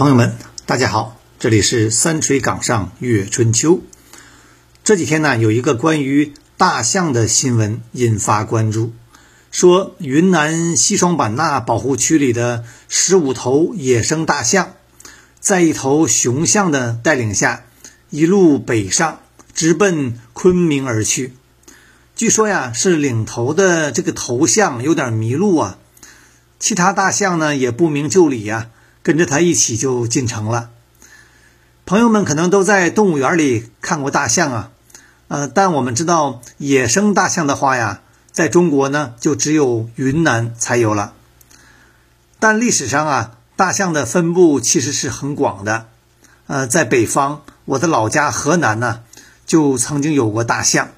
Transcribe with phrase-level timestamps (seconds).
[0.00, 3.82] 朋友们，大家好，这里是三锤岗上阅春秋。
[4.82, 8.94] 这几天呢，有一个关于大象的新闻引发关注，
[9.50, 14.72] 说云南西双版纳保护区里的十五头野生大象，
[15.38, 17.64] 在一头雄象的带领下，
[18.08, 19.20] 一路北上，
[19.52, 21.34] 直奔昆明而去。
[22.16, 25.76] 据说呀，是领头的这个头象有点迷路啊，
[26.58, 28.70] 其他大象呢也不明就里呀。
[29.02, 30.70] 跟着他一起就进城了。
[31.86, 34.70] 朋友们可能都在动物园里看过大象啊，
[35.28, 41.14] 呃，但我们知道野生大象的话呀，在中国呢就只有云南才有了。
[42.38, 45.88] 但历史上啊，大象的分布其实是很广的。
[46.46, 49.02] 呃，在北方，我的老家河南呢，
[49.44, 50.90] 就曾经有过大象。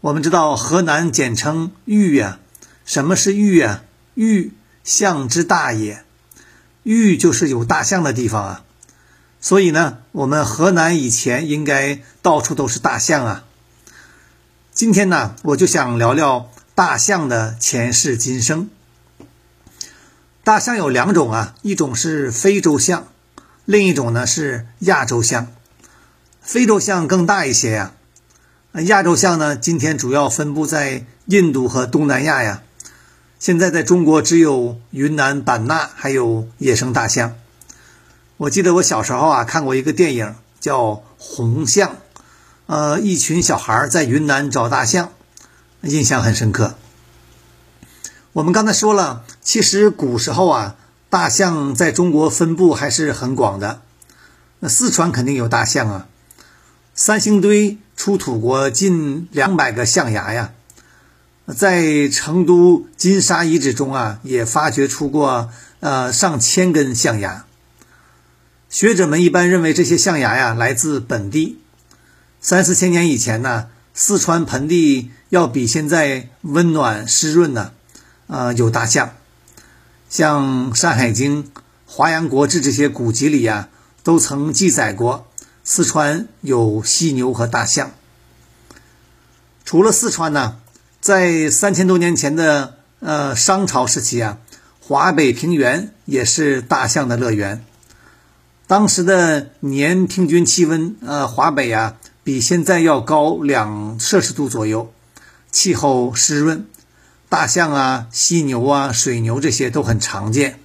[0.00, 2.38] 我们知道河南简称豫呀，
[2.84, 3.82] 什么是豫呀？
[4.14, 4.52] 豫，
[4.84, 6.04] 象之大也。
[6.84, 8.64] 豫就是有大象的地方啊，
[9.40, 13.44] 所以呢，我们河南以前应该到处都是大象啊。
[14.72, 18.68] 今天呢，我就想聊聊大象的前世今生。
[20.42, 23.08] 大象有两种啊，一种是非洲象，
[23.64, 25.46] 另一种呢是亚洲象。
[26.42, 27.92] 非洲象更大一些呀，
[28.72, 32.62] 亚洲象呢，今天主要分布在印度和东南亚呀。
[33.44, 37.34] 现在在中国只有云南版纳还有野生大象。
[38.38, 40.80] 我记得我小时候啊看过一个电影叫
[41.18, 41.90] 《红象》，
[42.64, 45.12] 呃，一群小孩在云南找大象，
[45.82, 46.76] 印象很深刻。
[48.32, 50.76] 我们刚才说了，其实古时候啊，
[51.10, 53.82] 大象在中国分布还是很广的。
[54.60, 56.06] 那四川肯定有大象啊，
[56.94, 60.52] 三星堆出土过近两百个象牙呀。
[61.46, 67.44] 在成都金沙遗址中啊，也发掘出过呃上千根象牙。
[68.70, 71.58] 学者们一般认为这些象牙呀来自本地。
[72.40, 77.72] 三四千年以前呢，四川盆地要比现在温暖湿润呢，
[78.26, 79.14] 呃有大象。
[80.08, 81.44] 像《山海经》
[81.86, 83.68] 《华阳国志》这些古籍里呀，
[84.02, 85.30] 都曾记载过
[85.62, 87.90] 四川有犀牛和大象。
[89.64, 90.56] 除了四川呢？
[91.04, 94.38] 在三千多年前的呃商朝时期啊，
[94.80, 97.62] 华北平原也是大象的乐园。
[98.66, 104.94] 当时的年平均气温，呃，华北啊比现在要高两摄氏度左右，
[105.52, 106.64] 气候湿润，
[107.28, 110.58] 大象啊、犀牛啊、水牛这些都很常见。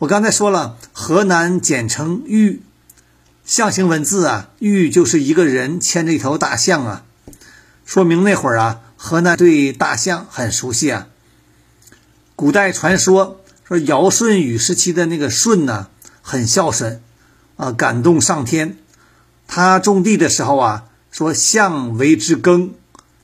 [0.00, 2.60] 我刚才说了，河南简称豫，
[3.46, 7.04] 象形文字啊，豫就是一个人牵着一头大象啊，
[7.86, 8.82] 说明那会儿啊。
[9.00, 11.06] 河南对大象很熟悉啊。
[12.34, 15.86] 古代传说说尧舜禹时期的那个舜呢，
[16.20, 17.00] 很孝顺，
[17.56, 18.76] 啊，感动上天。
[19.46, 22.74] 他种地的时候啊，说象为之耕，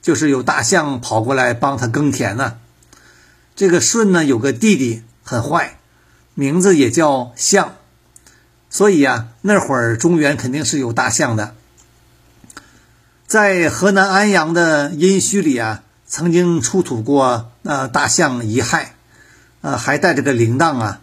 [0.01, 2.59] 就是有大象跑过来帮他耕田呢。
[3.57, 5.79] 这个舜呢有个弟弟很坏，
[6.35, 7.75] 名字也叫象，
[8.71, 11.57] 所以啊，那会儿中原肯定是有大象的。
[13.35, 18.85] 在河南安阳的殷墟里啊，曾经出土过呃大象遗骸，
[19.61, 21.01] 呃还带着个铃铛啊，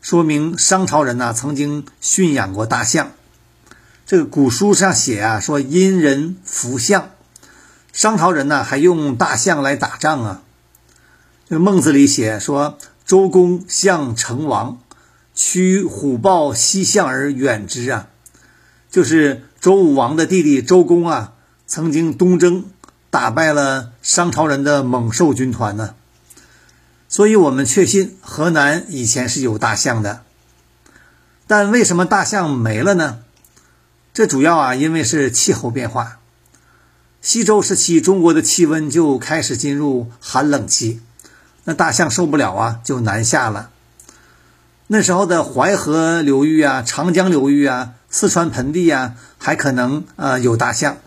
[0.00, 3.10] 说明商朝人呢曾经驯养过大象。
[4.06, 7.10] 这个古书上写啊，说殷人服象，
[7.92, 10.42] 商朝人呢还用大象来打仗啊。
[11.46, 14.80] 这个孟子里写说，周公象成王，
[15.34, 18.08] 驱虎豹西向而远之啊，
[18.90, 21.34] 就是周武王的弟弟周公啊。
[21.66, 22.64] 曾经东征，
[23.10, 25.94] 打败了商朝人的猛兽军团呢，
[27.08, 30.22] 所以我们确信河南以前是有大象的。
[31.48, 33.18] 但为什么大象没了呢？
[34.14, 36.18] 这主要啊，因为是气候变化。
[37.20, 41.00] 西周时期，中国的气温就开始进入寒冷期，
[41.64, 43.70] 那大象受不了啊，就南下了。
[44.86, 50.98] 那时候的淮河流域啊、长江流域啊、四川盆地啊，还可能呃有大象。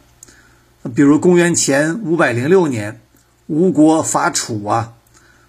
[0.96, 3.02] 比如公元前五百零六年，
[3.48, 4.94] 吴国伐楚啊，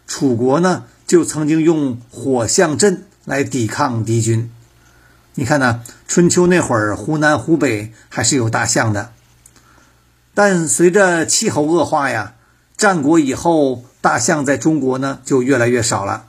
[0.07, 4.51] 楚国呢就曾经用火象阵来抵抗敌军。
[5.35, 9.13] 你看呢，春秋那会儿，湖南、湖北还是有大象的。
[10.35, 12.35] 但随着气候恶化呀，
[12.77, 16.27] 战国以后，大象在中国呢就越来越少了，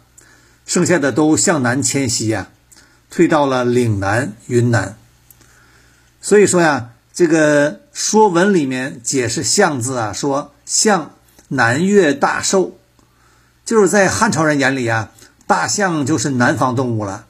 [0.65, 2.49] 剩下的都向南迁徙呀，
[3.09, 4.95] 退到了岭南、云南。
[6.21, 6.89] 所以说呀。
[7.13, 11.11] 这个《说文》里面解释“象”字啊，说“象，
[11.49, 12.77] 南越大兽”，
[13.65, 15.11] 就是在汉朝人眼里啊，
[15.45, 17.25] 大象就是南方动物了。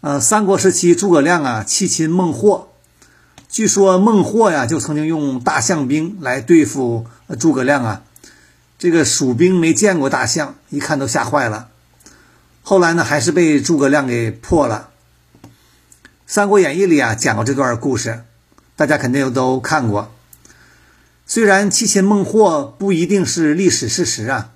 [0.00, 2.68] 呃，三国时期诸葛亮啊弃亲孟获，
[3.48, 7.06] 据说孟获呀就曾经用大象兵来对付
[7.38, 8.02] 诸葛亮啊。
[8.78, 11.68] 这个蜀兵没见过大象，一看都吓坏了。
[12.62, 14.90] 后来呢，还是被诸葛亮给破了。
[16.26, 18.24] 《三国演义》里啊讲过这段故事，
[18.76, 20.12] 大家肯定都看过。
[21.26, 24.52] 虽然七擒孟获不一定是历史事实啊，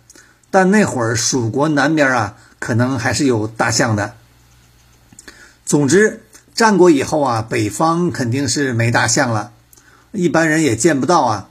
[0.51, 4.15] 但那会儿蜀国南边啊，可能还是有大象的。
[5.65, 6.23] 总之，
[6.55, 9.53] 战国以后啊，北方肯定是没大象了，
[10.13, 11.49] 一般人也见不到啊。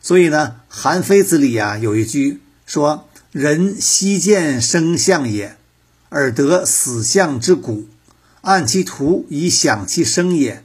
[0.00, 5.56] 所以呢，《韩非子》里啊有一句说：“人希见生象也，
[6.10, 7.88] 而得死象之骨，
[8.42, 10.62] 按其图以享其生也。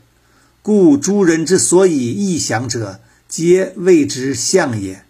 [0.61, 5.03] 故诸人之所以异想者。”皆谓之象也，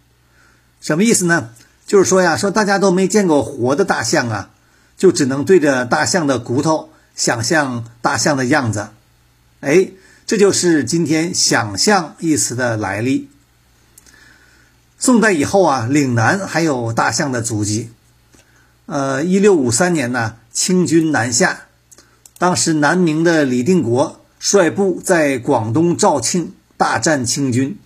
[0.82, 1.52] 什么意思呢？
[1.88, 4.50] 就是说呀，说大家都没见过活的大象啊，
[4.98, 8.90] 就只能对着大象的骨头想象大象的样子。
[9.62, 9.92] 哎，
[10.28, 13.30] 这就是今天“想象”一词的来历。
[14.98, 17.90] 宋代以后啊，岭南还有大象的足迹。
[18.88, 21.68] 呃，一六五三年呢，清军南下，
[22.38, 27.78] 当时南明的李定国率部在广东肇庆大战清军。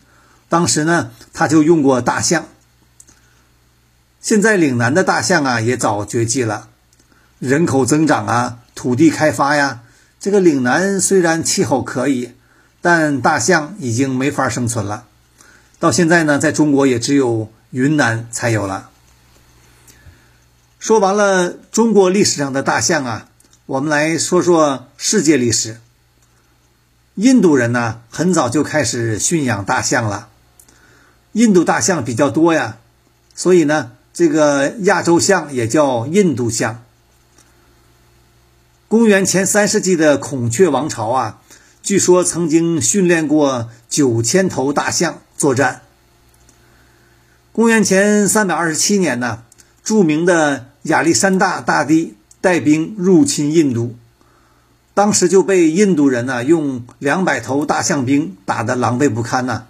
[0.48, 2.46] 当时呢，他就用过大象。
[4.22, 6.70] 现在岭南的大象啊，也早绝迹了。
[7.40, 9.82] 人口增长啊，土地开发呀，
[10.20, 12.32] 这个岭南虽然气候可以，
[12.80, 15.08] 但大象已经没法生存了。
[15.80, 18.92] 到现在呢，在中国也只有云南才有了。
[20.80, 23.28] 说完了中国历史上的大象啊，
[23.66, 25.82] 我们来说说世界历史。
[27.16, 30.30] 印度人呢，很早就开始驯养大象了。
[31.34, 32.78] 印度大象比较多呀，
[33.36, 36.84] 所以呢，这个亚洲象也叫印度象。
[38.88, 41.42] 公元前三世纪的孔雀王朝啊，
[41.84, 45.82] 据说曾经训练过九千头大象作战。
[47.52, 49.44] 公元前三百二十七年呢，
[49.84, 53.96] 著名的亚历山大大帝带兵入侵印度，
[54.94, 59.66] 当时就被印度人呢用两百头大象兵打得狼狈不堪呐。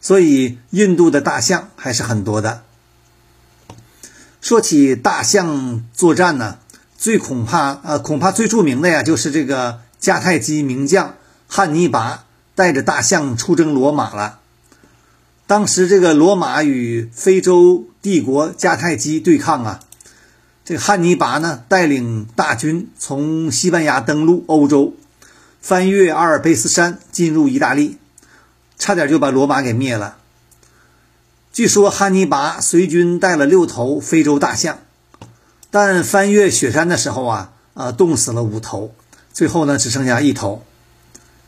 [0.00, 2.62] 所以，印度的大象还是很多的。
[4.40, 6.58] 说起大象作战呢，
[6.98, 11.14] 最恐怕呃，恐怕最著名的呀，就是这个迦太基名将
[11.46, 12.24] 汉尼拔
[12.56, 14.40] 带着大象出征罗马了。
[15.46, 19.80] 当时这个罗马与非洲帝国迦太基对抗啊，
[20.64, 24.94] 这汉尼拔呢带领大军从西班牙登陆欧洲，
[25.60, 27.98] 翻越阿尔卑斯山进入意大利。
[28.78, 30.16] 差点就把罗马给灭了。
[31.52, 34.78] 据说汉尼拔随军带了六头非洲大象，
[35.70, 38.92] 但翻越雪山的时候啊，啊，冻死了五头，
[39.32, 40.64] 最后呢只剩下一头，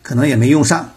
[0.02, 0.90] 可能也没用上。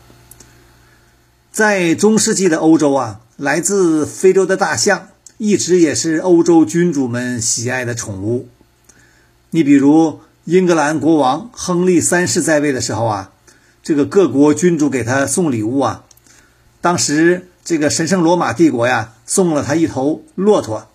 [1.51, 5.07] 在中世纪的欧洲啊，来自非洲的大象
[5.38, 8.50] 一直也是欧洲君主们喜爱的宠物。
[9.51, 13.31] 你比如英格兰国王亨利三世在位的时候啊，
[13.84, 16.06] 这个各国君主给他送礼物啊。
[16.81, 20.88] 当时这个神圣罗马帝国呀，送了他一头骆驼；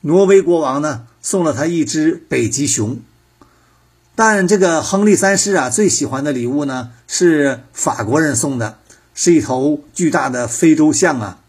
[0.00, 2.98] 挪威国王呢，送了他一只北极熊。
[4.14, 8.78] 但这个亨利三世啊，最喜欢的礼物呢，是法国人送的，
[9.14, 11.40] 是一头巨大的非洲象啊。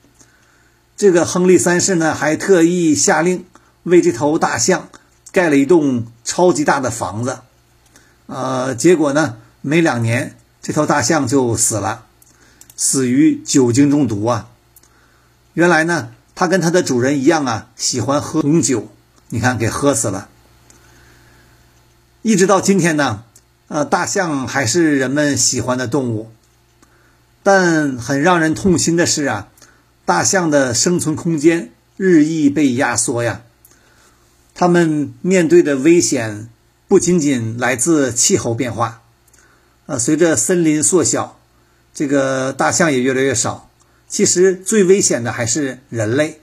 [1.00, 3.46] 这个亨利三世呢，还特意下令
[3.84, 4.90] 为这头大象
[5.32, 7.40] 盖了一栋超级大的房子。
[8.26, 12.04] 呃，结果呢，没两年，这头大象就死了。
[12.76, 14.50] 死于酒精中毒啊！
[15.54, 18.90] 原来呢，它跟它的主人一样啊，喜欢喝红酒。
[19.30, 20.28] 你看，给喝死了。
[22.24, 23.24] 一直到今天呢，
[23.70, 26.30] 呃，大象还是人们喜欢的动物。
[27.42, 29.48] 但很让人痛心的是啊，
[30.10, 33.44] 大象的生存空间日益被压缩呀。
[34.56, 36.50] 它们面对的危险
[36.88, 39.04] 不仅仅来自气候变化，
[39.86, 41.38] 呃，随着森林缩小。
[41.94, 43.70] 这个大象也越来越少。
[44.08, 46.42] 其实最危险的还是人类。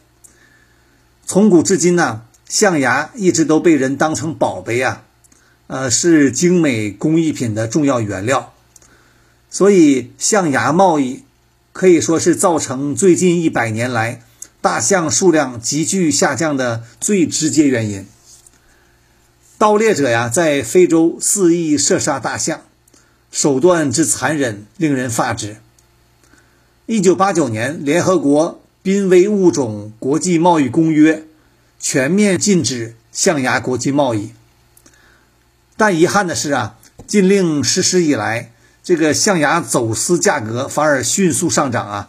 [1.24, 5.02] 从古至今呢，象牙一直都被人当成宝贝啊，
[5.66, 8.54] 呃，是精美工艺品的重要原料。
[9.50, 11.24] 所以，象牙贸易
[11.76, 14.22] 可以说是造成最近一百年来
[14.62, 18.06] 大象数量急剧下降的最直接原因。
[19.58, 22.62] 盗猎者呀，在非洲肆意射杀大象。
[23.30, 25.58] 手段之残忍，令人发指。
[26.86, 31.24] 一九八九年，联合国濒危物种国际贸易公约
[31.78, 34.32] 全面禁止象牙国际贸易。
[35.76, 38.52] 但遗憾的是啊，禁令实施以来，
[38.86, 42.08] 这个象牙走私价格反而迅速上涨啊，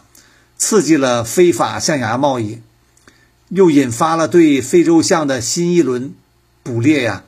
[0.56, 2.60] 刺激了非法象牙贸易，
[3.48, 6.14] 又引发了对非洲象的新一轮
[6.62, 7.24] 捕猎呀。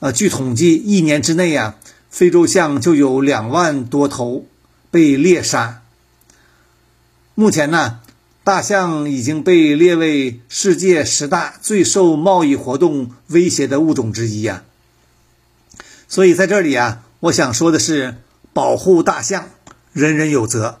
[0.00, 1.74] 呃，据统计，一年之内呀，
[2.08, 4.46] 非洲象就有两万多头
[4.90, 5.82] 被猎杀。
[7.34, 8.00] 目前呢，
[8.44, 14.62] 大象已经被列为世界十大最受贸易活动威胁的物种之一呀。
[16.08, 18.16] 所以在这里啊，我想说的是，
[18.54, 19.50] 保护大象，
[19.92, 20.80] 人人有责。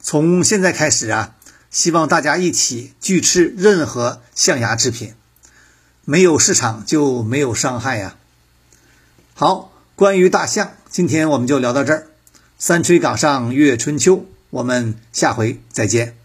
[0.00, 1.34] 从现在开始啊，
[1.70, 5.14] 希望大家一起拒吃任何象牙制品，
[6.04, 8.16] 没有市场就没有伤害呀。
[9.34, 12.06] 好，关于大象，今天我们就聊到这儿。
[12.58, 16.21] 三吹岗上阅春秋，我们下回再见。